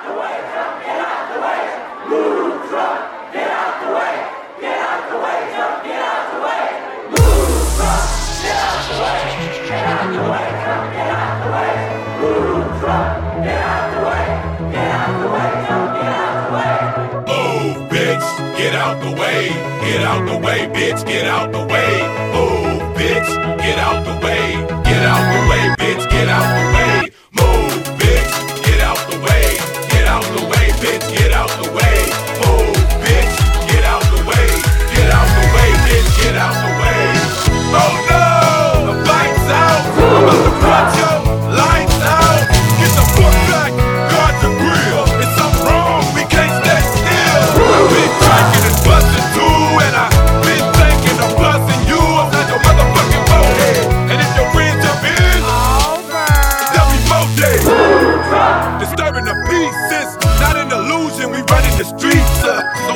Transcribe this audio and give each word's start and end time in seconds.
Get 0.00 0.08
out 0.08 0.14
the 0.14 0.20
way, 0.20 0.36
dump, 0.54 0.80
get 0.80 0.96
out 0.96 1.24
the 1.28 1.38
way, 1.44 1.60
move 2.08 2.70
get 3.32 3.50
out 3.50 3.74
the 3.82 3.88
way, 3.92 4.16
get 4.60 4.78
out 4.80 5.02
the 5.10 5.18
way, 5.20 5.40
get 5.84 6.00
out 6.00 6.24
the 6.32 6.40
way, 6.40 6.64
move 7.10 7.76
get 8.40 8.56
out 8.56 8.80
the 8.88 8.96
way, 9.02 9.20
get 9.68 9.84
out 9.84 10.08
the 10.16 10.24
way, 10.30 10.46
get 10.96 11.10
out 11.10 11.36
the 11.42 11.48
way, 11.52 11.72
Move 12.20 12.80
get 12.80 13.60
out 13.60 13.84
the 13.92 14.00
way, 14.08 14.24
get 14.72 14.88
out 14.88 15.12
the 15.20 15.28
way, 15.28 15.50
dump, 15.68 15.88
get 16.00 16.12
out 16.16 16.36
the 16.46 16.52
way. 16.56 16.76
Bitch, 17.90 18.56
get 18.56 18.74
out 18.74 18.96
the 19.02 19.12
way, 19.20 19.48
get 19.82 20.00
out 20.02 20.26
the 20.26 20.38
way, 20.38 20.60
bitch, 20.68 21.04
get 21.04 21.26
out 21.26 21.52
the 21.52 21.66
way. 21.66 22.19
It's 60.00 60.16
not 60.40 60.56
an 60.56 60.72
illusion. 60.72 61.30
We 61.30 61.40
running 61.52 61.76
the 61.76 61.84
streets, 61.84 62.38
uh, 62.44 62.64
so 62.86 62.92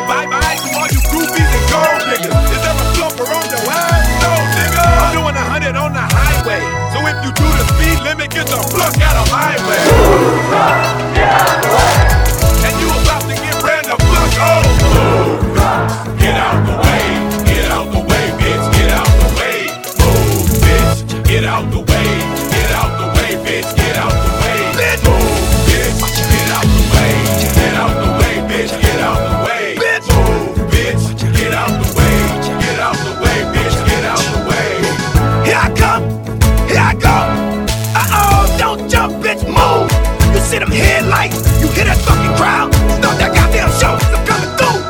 you 41.22 41.68
hear 41.68 41.84
that 41.84 41.98
fucking 42.02 42.36
crowd. 42.36 42.72
That 43.18 43.32
goddamn 43.32 43.70
show, 43.78 43.94
coming 44.26 44.50
through. 44.58 44.80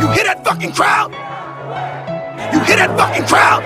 You 0.00 0.12
hear 0.14 0.24
that 0.24 0.44
fucking 0.44 0.72
crowd? 0.72 1.10
You 2.52 2.60
hear 2.60 2.76
that 2.76 2.96
fucking 2.96 3.26
crowd? 3.26 3.62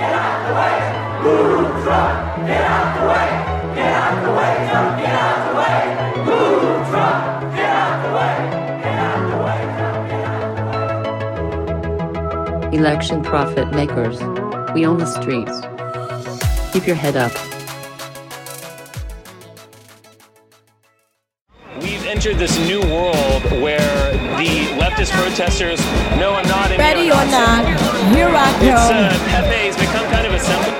Election 12.72 13.22
profit 13.22 13.70
makers. 13.72 14.20
We 14.74 14.86
own 14.86 14.98
the 14.98 15.06
streets. 15.06 15.60
Keep 16.72 16.86
your 16.86 16.96
head 16.96 17.16
up. 17.16 17.47
Entered 22.18 22.36
this 22.36 22.58
new 22.66 22.80
world 22.90 23.44
where 23.62 24.10
the 24.42 24.66
leftist 24.74 25.12
protesters, 25.14 25.78
no, 26.18 26.34
I'm 26.34 26.48
not. 26.48 26.72
a 26.72 26.76
Ready 26.76 27.12
or 27.14 27.24
not, 27.30 27.62
here 28.10 28.26
I 28.26 28.50
It's 28.58 28.90
uh, 28.90 29.14
come. 29.14 29.30
Pepe 29.30 29.70
has 29.70 29.78
become 29.78 30.02
kind 30.10 30.26
of 30.26 30.34
a 30.34 30.40
symbol. 30.42 30.74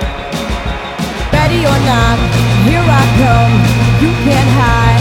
Ready 1.31 1.63
or 1.63 1.79
not, 1.87 2.19
here 2.67 2.83
I 2.83 3.03
come. 3.23 3.55
You 4.03 4.11
can't 4.27 4.51
hide. 4.59 4.99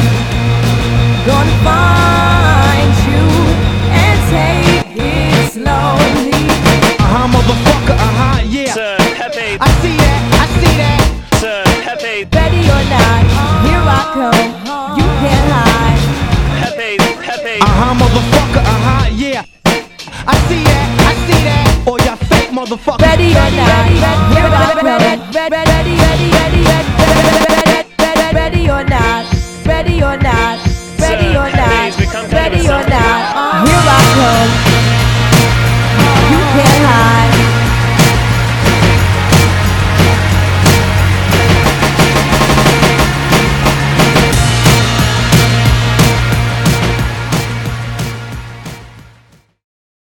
Gonna 1.27 1.59
find 1.67 2.95
you 3.11 3.27
and 3.99 4.19
take 4.31 4.95
it 4.95 5.51
slowly. 5.51 6.39
Uh-huh, 7.03 7.27
motherfucker, 7.35 7.99
uh-huh, 7.99 8.47
yeah. 8.47 8.71
It's 8.71 8.79
uh, 8.79 8.95
Pepe. 9.19 9.59
I 9.59 9.71
see 9.83 9.99
that, 9.99 10.23
I 10.39 10.47
see 10.63 10.75
that. 10.87 11.03
It's 11.35 11.43
uh, 11.43 11.67
Pepe. 11.83 12.31
Ready 12.31 12.63
or 12.71 12.83
not, 12.95 13.27
here 13.67 13.83
I 13.83 14.07
come. 14.15 14.47
You 14.95 15.07
can't 15.19 15.51
hide. 15.51 15.78
Pepe. 17.39 17.59
Pepe. 17.59 17.63
Uh-huh, 17.63 17.95
motherfucker, 17.95 18.63
uh-huh, 18.63 19.11
yeah. 19.15 19.45
I 20.27 20.37
see 20.49 20.65
that, 20.65 20.89
I 21.01 21.15
see 21.27 21.41
that. 21.45 21.85
Or 21.87 21.99
y'all 22.01 22.17
fake 22.17 22.51
motherfuckers. 22.51 23.08